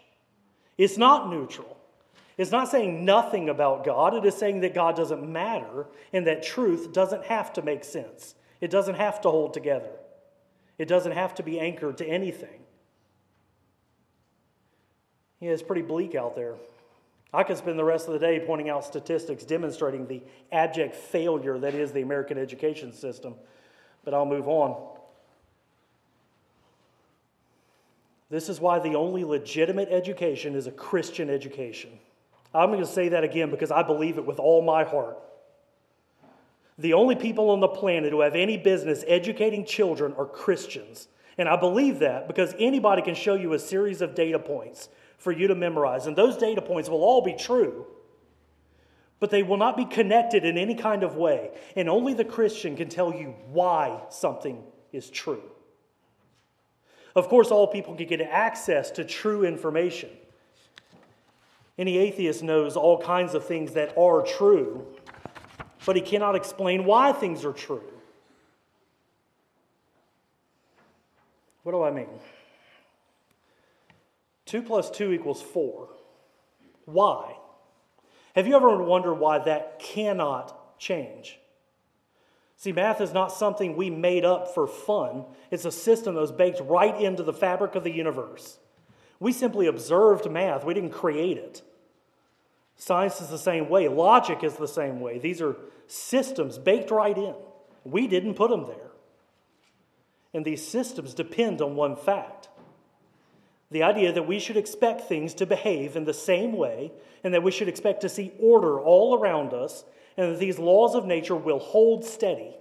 It's 0.78 0.98
not 0.98 1.30
neutral. 1.30 1.78
It's 2.38 2.52
not 2.52 2.70
saying 2.70 3.06
nothing 3.06 3.50
about 3.50 3.84
God. 3.84 4.16
It 4.16 4.26
is 4.26 4.36
saying 4.36 4.62
that 4.62 4.74
God 4.74 4.96
doesn't 4.96 5.28
matter 5.32 5.86
and 6.12 6.26
that 6.26 6.44
truth 6.44 6.92
doesn't 6.92 7.26
have 7.26 7.54
to 7.54 7.62
make 7.62 7.84
sense. 7.84 8.36
It 8.60 8.72
doesn't 8.72 8.96
have 8.96 9.22
to 9.22 9.30
hold 9.30 9.54
together. 9.54 9.92
It 10.78 10.88
doesn't 10.88 11.12
have 11.12 11.36
to 11.36 11.44
be 11.44 11.60
anchored 11.60 11.98
to 11.98 12.06
anything. 12.06 12.62
Yeah, 15.40 15.52
it's 15.52 15.62
pretty 15.62 15.82
bleak 15.82 16.16
out 16.16 16.36
there. 16.36 16.56
I 17.34 17.44
could 17.44 17.58
spend 17.58 17.78
the 17.78 17.84
rest 17.84 18.08
of 18.08 18.14
the 18.14 18.20
day 18.20 18.40
pointing 18.40 18.70
out 18.70 18.86
statistics 18.86 19.44
demonstrating 19.44 20.08
the 20.08 20.22
abject 20.52 20.96
failure 20.96 21.58
that 21.60 21.74
is 21.74 21.92
the 21.92 22.02
American 22.02 22.38
education 22.38 22.94
system, 22.94 23.36
but 24.04 24.14
I'll 24.14 24.26
move 24.26 24.48
on. 24.48 24.98
This 28.34 28.50
is 28.50 28.60
why 28.60 28.80
the 28.80 28.96
only 28.96 29.24
legitimate 29.24 29.90
education 29.90 30.56
is 30.56 30.66
a 30.66 30.72
Christian 30.72 31.30
education. 31.30 31.92
I'm 32.52 32.70
going 32.70 32.80
to 32.80 32.88
say 32.88 33.10
that 33.10 33.24
again 33.24 33.52
because 33.52 33.70
I 33.70 33.84
believe 33.84 34.18
it 34.18 34.26
with 34.26 34.40
all 34.40 34.64
my 34.64 34.84
heart. 34.84 35.20
The 36.80 36.94
only 36.94 37.14
people 37.14 37.52
on 37.52 37.60
the 37.60 37.68
planet 37.68 38.12
who 38.12 38.22
have 38.22 38.34
any 38.34 38.58
business 38.58 39.06
educating 39.08 39.66
children 39.66 40.16
are 40.18 40.26
Christians. 40.26 41.10
And 41.38 41.48
I 41.48 41.58
believe 41.58 42.00
that 42.00 42.28
because 42.28 42.56
anybody 42.58 43.04
can 43.04 43.14
show 43.14 43.36
you 43.36 43.54
a 43.54 43.60
series 43.60 44.02
of 44.02 44.16
data 44.16 44.40
points 44.40 44.90
for 45.20 45.32
you 45.32 45.48
to 45.50 45.54
memorize. 45.54 46.08
And 46.08 46.16
those 46.16 46.36
data 46.36 46.64
points 46.64 46.90
will 46.90 47.04
all 47.04 47.22
be 47.22 47.36
true, 47.36 47.86
but 49.20 49.30
they 49.30 49.44
will 49.44 49.58
not 49.58 49.78
be 49.78 49.86
connected 49.86 50.44
in 50.44 50.58
any 50.58 50.74
kind 50.74 51.04
of 51.04 51.18
way. 51.18 51.52
And 51.76 51.88
only 51.88 52.16
the 52.16 52.26
Christian 52.26 52.76
can 52.78 52.90
tell 52.90 53.14
you 53.14 53.36
why 53.52 54.02
something 54.10 54.64
is 54.92 55.12
true. 55.12 55.53
Of 57.16 57.30
course, 57.30 57.52
all 57.52 57.68
people 57.68 57.96
can 57.96 58.08
get 58.08 58.22
access 58.22 58.90
to 58.92 59.04
true 59.04 59.46
information. 59.46 60.10
Any 61.78 61.98
atheist 61.98 62.44
knows 62.44 62.76
all 62.76 63.00
kinds 63.02 63.34
of 63.34 63.46
things 63.46 63.74
that 63.74 63.98
are 63.98 64.24
true, 64.24 64.86
but 65.86 65.96
he 65.96 66.02
cannot 66.02 66.36
explain 66.36 66.86
why 66.86 67.12
things 67.12 67.46
are 67.46 67.54
true. 67.54 67.84
What 71.64 71.72
do 71.72 71.84
I 71.84 71.92
mean? 71.92 72.10
2 74.46 74.62
plus 74.62 74.92
2 74.92 75.14
equals 75.14 75.42
4. 75.42 75.90
Why? 76.86 77.38
Have 78.36 78.48
you 78.48 78.56
ever 78.56 78.84
wondered 78.84 79.16
why 79.16 79.40
that 79.40 79.80
cannot 79.80 80.80
change? 80.80 81.40
See, 82.64 82.72
math 82.72 83.02
is 83.02 83.12
not 83.12 83.34
something 83.34 83.76
we 83.76 83.90
made 83.90 84.24
up 84.24 84.54
for 84.54 84.68
fun. 84.68 85.26
It's 85.52 85.66
a 85.66 85.72
system 85.72 86.16
that 86.16 86.22
was 86.22 86.32
baked 86.32 86.62
right 86.62 86.98
into 86.98 87.22
the 87.22 87.34
fabric 87.34 87.76
of 87.76 87.84
the 87.84 87.92
universe. 87.92 88.58
We 89.20 89.34
simply 89.34 89.68
observed 89.68 90.32
math, 90.32 90.64
we 90.64 90.74
didn't 90.74 90.92
create 90.92 91.36
it. 91.36 91.62
Science 92.78 93.20
is 93.20 93.28
the 93.28 93.38
same 93.38 93.68
way, 93.68 93.90
logic 93.90 94.46
is 94.46 94.56
the 94.56 94.70
same 94.70 95.02
way. 95.02 95.20
These 95.20 95.42
are 95.42 95.58
systems 95.88 96.58
baked 96.58 96.90
right 96.90 97.18
in. 97.18 97.36
We 97.84 98.08
didn't 98.08 98.36
put 98.36 98.50
them 98.50 98.66
there. 98.66 98.92
And 100.34 100.46
these 100.46 100.66
systems 100.66 101.14
depend 101.14 101.62
on 101.62 101.76
one 101.76 101.98
fact 101.98 102.48
the 103.72 103.84
idea 103.84 104.14
that 104.14 104.26
we 104.26 104.40
should 104.40 104.56
expect 104.56 105.02
things 105.02 105.34
to 105.34 105.46
behave 105.46 105.98
in 105.98 106.06
the 106.06 106.14
same 106.14 106.54
way, 106.54 106.94
and 107.26 107.34
that 107.34 107.44
we 107.44 107.52
should 107.52 107.68
expect 107.68 108.00
to 108.02 108.08
see 108.08 108.32
order 108.40 108.80
all 108.80 109.20
around 109.20 109.52
us, 109.52 109.84
and 110.16 110.32
that 110.32 110.40
these 110.40 110.60
laws 110.60 110.96
of 110.96 111.06
nature 111.06 111.36
will 111.36 111.60
hold 111.60 112.06
steady. 112.06 112.56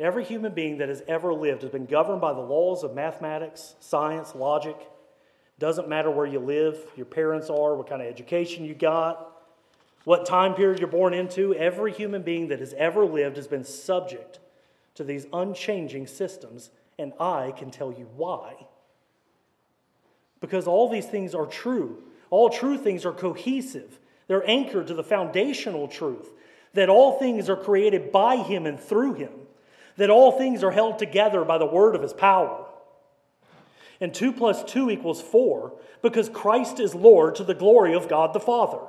Every 0.00 0.24
human 0.24 0.52
being 0.52 0.78
that 0.78 0.88
has 0.88 1.02
ever 1.06 1.32
lived 1.32 1.62
has 1.62 1.70
been 1.70 1.86
governed 1.86 2.20
by 2.20 2.32
the 2.32 2.40
laws 2.40 2.82
of 2.82 2.94
mathematics, 2.94 3.76
science, 3.78 4.34
logic. 4.34 4.76
Doesn't 5.60 5.88
matter 5.88 6.10
where 6.10 6.26
you 6.26 6.40
live, 6.40 6.84
your 6.96 7.06
parents 7.06 7.48
are, 7.48 7.76
what 7.76 7.88
kind 7.88 8.02
of 8.02 8.08
education 8.08 8.64
you 8.64 8.74
got, 8.74 9.30
what 10.02 10.26
time 10.26 10.54
period 10.54 10.80
you're 10.80 10.88
born 10.88 11.14
into. 11.14 11.54
Every 11.54 11.92
human 11.92 12.22
being 12.22 12.48
that 12.48 12.58
has 12.58 12.74
ever 12.74 13.04
lived 13.04 13.36
has 13.36 13.46
been 13.46 13.62
subject 13.62 14.40
to 14.96 15.04
these 15.04 15.26
unchanging 15.32 16.08
systems, 16.08 16.70
and 16.98 17.12
I 17.20 17.52
can 17.52 17.70
tell 17.70 17.92
you 17.92 18.08
why. 18.16 18.66
Because 20.40 20.66
all 20.66 20.88
these 20.88 21.06
things 21.06 21.36
are 21.36 21.46
true. 21.46 22.02
All 22.30 22.50
true 22.50 22.76
things 22.76 23.06
are 23.06 23.12
cohesive, 23.12 24.00
they're 24.26 24.48
anchored 24.48 24.88
to 24.88 24.94
the 24.94 25.04
foundational 25.04 25.86
truth 25.86 26.32
that 26.72 26.88
all 26.88 27.18
things 27.20 27.48
are 27.48 27.56
created 27.56 28.10
by 28.10 28.36
Him 28.36 28.66
and 28.66 28.80
through 28.80 29.14
Him 29.14 29.30
that 29.96 30.10
all 30.10 30.32
things 30.32 30.62
are 30.62 30.70
held 30.70 30.98
together 30.98 31.44
by 31.44 31.58
the 31.58 31.66
word 31.66 31.94
of 31.94 32.02
his 32.02 32.12
power. 32.12 32.66
And 34.00 34.12
2 34.12 34.32
plus 34.32 34.64
2 34.64 34.90
equals 34.90 35.22
4 35.22 35.72
because 36.02 36.28
Christ 36.28 36.80
is 36.80 36.94
Lord 36.94 37.36
to 37.36 37.44
the 37.44 37.54
glory 37.54 37.94
of 37.94 38.08
God 38.08 38.32
the 38.32 38.40
Father. 38.40 38.80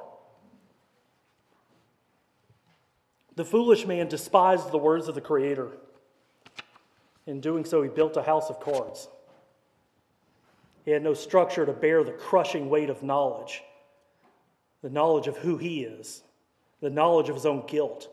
The 3.35 3.45
foolish 3.45 3.85
man 3.85 4.07
despised 4.07 4.71
the 4.71 4.77
words 4.77 5.07
of 5.07 5.15
the 5.15 5.21
Creator. 5.21 5.71
In 7.27 7.41
doing 7.41 7.65
so, 7.65 7.81
he 7.83 7.89
built 7.89 8.17
a 8.17 8.23
house 8.23 8.49
of 8.49 8.59
cards. 8.59 9.07
He 10.85 10.91
had 10.91 11.03
no 11.03 11.13
structure 11.13 11.65
to 11.65 11.73
bear 11.73 12.03
the 12.03 12.11
crushing 12.11 12.69
weight 12.69 12.89
of 12.89 13.03
knowledge 13.03 13.63
the 14.81 14.91
knowledge 14.91 15.25
of 15.25 15.37
who 15.37 15.57
he 15.57 15.81
is, 15.81 16.21
the 16.79 16.91
knowledge 16.91 17.27
of 17.27 17.33
his 17.33 17.47
own 17.47 17.65
guilt 17.65 18.07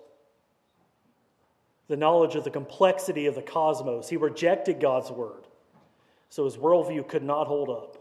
the 1.88 1.96
knowledge 1.96 2.34
of 2.34 2.44
the 2.44 2.50
complexity 2.50 3.26
of 3.26 3.34
the 3.34 3.42
cosmos. 3.42 4.08
He 4.08 4.16
rejected 4.16 4.80
God's 4.80 5.10
word, 5.10 5.46
so 6.30 6.44
his 6.44 6.56
worldview 6.56 7.08
could 7.08 7.22
not 7.22 7.46
hold 7.46 7.68
up. 7.68 7.98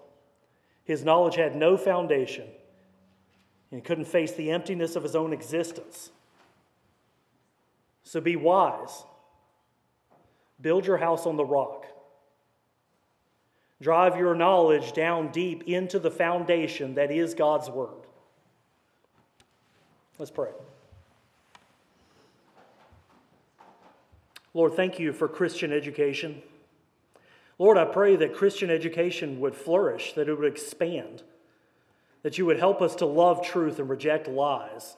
His 0.83 1.03
knowledge 1.03 1.35
had 1.35 1.55
no 1.55 1.77
foundation, 1.77 2.47
and 3.71 3.79
he 3.79 3.81
couldn't 3.81 4.05
face 4.05 4.33
the 4.33 4.51
emptiness 4.51 4.95
of 4.95 5.03
his 5.03 5.15
own 5.15 5.33
existence. 5.33 6.11
So 8.03 8.19
be 8.19 8.35
wise. 8.35 9.03
Build 10.61 10.85
your 10.85 10.97
house 10.97 11.25
on 11.25 11.37
the 11.37 11.45
rock. 11.45 11.85
Drive 13.81 14.15
your 14.15 14.35
knowledge 14.35 14.93
down 14.93 15.31
deep 15.31 15.63
into 15.63 15.97
the 15.97 16.11
foundation 16.11 16.95
that 16.95 17.11
is 17.11 17.33
God's 17.33 17.69
Word. 17.69 17.89
Let's 20.19 20.29
pray. 20.29 20.51
Lord, 24.53 24.73
thank 24.73 24.99
you 24.99 25.13
for 25.13 25.27
Christian 25.27 25.71
education. 25.71 26.41
Lord, 27.57 27.77
I 27.77 27.85
pray 27.85 28.15
that 28.17 28.35
Christian 28.35 28.69
education 28.69 29.39
would 29.39 29.55
flourish, 29.55 30.13
that 30.13 30.27
it 30.27 30.37
would 30.37 30.51
expand, 30.51 31.23
that 32.23 32.37
you 32.37 32.45
would 32.45 32.59
help 32.59 32.81
us 32.81 32.95
to 32.95 33.05
love 33.05 33.45
truth 33.45 33.79
and 33.79 33.89
reject 33.89 34.27
lies. 34.27 34.97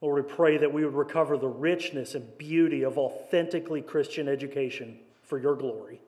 Lord, 0.00 0.24
we 0.24 0.30
pray 0.30 0.58
that 0.58 0.72
we 0.72 0.84
would 0.84 0.94
recover 0.94 1.38
the 1.38 1.48
richness 1.48 2.14
and 2.14 2.36
beauty 2.36 2.82
of 2.82 2.98
authentically 2.98 3.82
Christian 3.82 4.28
education 4.28 4.98
for 5.22 5.38
your 5.38 5.56
glory. 5.56 6.00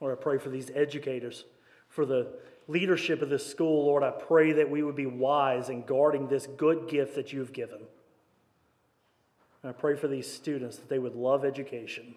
Lord, 0.00 0.16
I 0.16 0.22
pray 0.22 0.38
for 0.38 0.48
these 0.48 0.70
educators, 0.74 1.44
for 1.88 2.06
the 2.06 2.28
leadership 2.68 3.22
of 3.22 3.28
this 3.28 3.46
school. 3.46 3.86
Lord, 3.86 4.02
I 4.02 4.10
pray 4.12 4.52
that 4.52 4.70
we 4.70 4.82
would 4.82 4.94
be 4.94 5.06
wise 5.06 5.68
in 5.68 5.82
guarding 5.82 6.28
this 6.28 6.46
good 6.46 6.88
gift 6.88 7.16
that 7.16 7.32
you've 7.32 7.52
given. 7.52 7.80
And 9.62 9.70
I 9.70 9.72
pray 9.72 9.96
for 9.96 10.08
these 10.08 10.30
students 10.30 10.76
that 10.76 10.88
they 10.88 10.98
would 10.98 11.14
love 11.14 11.44
education. 11.44 12.14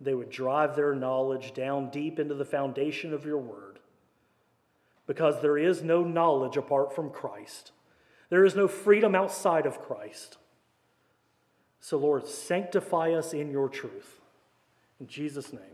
They 0.00 0.14
would 0.14 0.30
drive 0.30 0.76
their 0.76 0.94
knowledge 0.94 1.54
down 1.54 1.90
deep 1.90 2.18
into 2.18 2.34
the 2.34 2.44
foundation 2.44 3.12
of 3.12 3.24
your 3.24 3.38
word. 3.38 3.78
Because 5.06 5.40
there 5.40 5.58
is 5.58 5.82
no 5.82 6.02
knowledge 6.02 6.56
apart 6.56 6.94
from 6.94 7.10
Christ, 7.10 7.72
there 8.30 8.44
is 8.44 8.56
no 8.56 8.66
freedom 8.66 9.14
outside 9.14 9.66
of 9.66 9.80
Christ. 9.80 10.38
So, 11.80 11.98
Lord, 11.98 12.26
sanctify 12.26 13.12
us 13.12 13.34
in 13.34 13.50
your 13.50 13.68
truth. 13.68 14.20
In 14.98 15.06
Jesus' 15.06 15.52
name. 15.52 15.73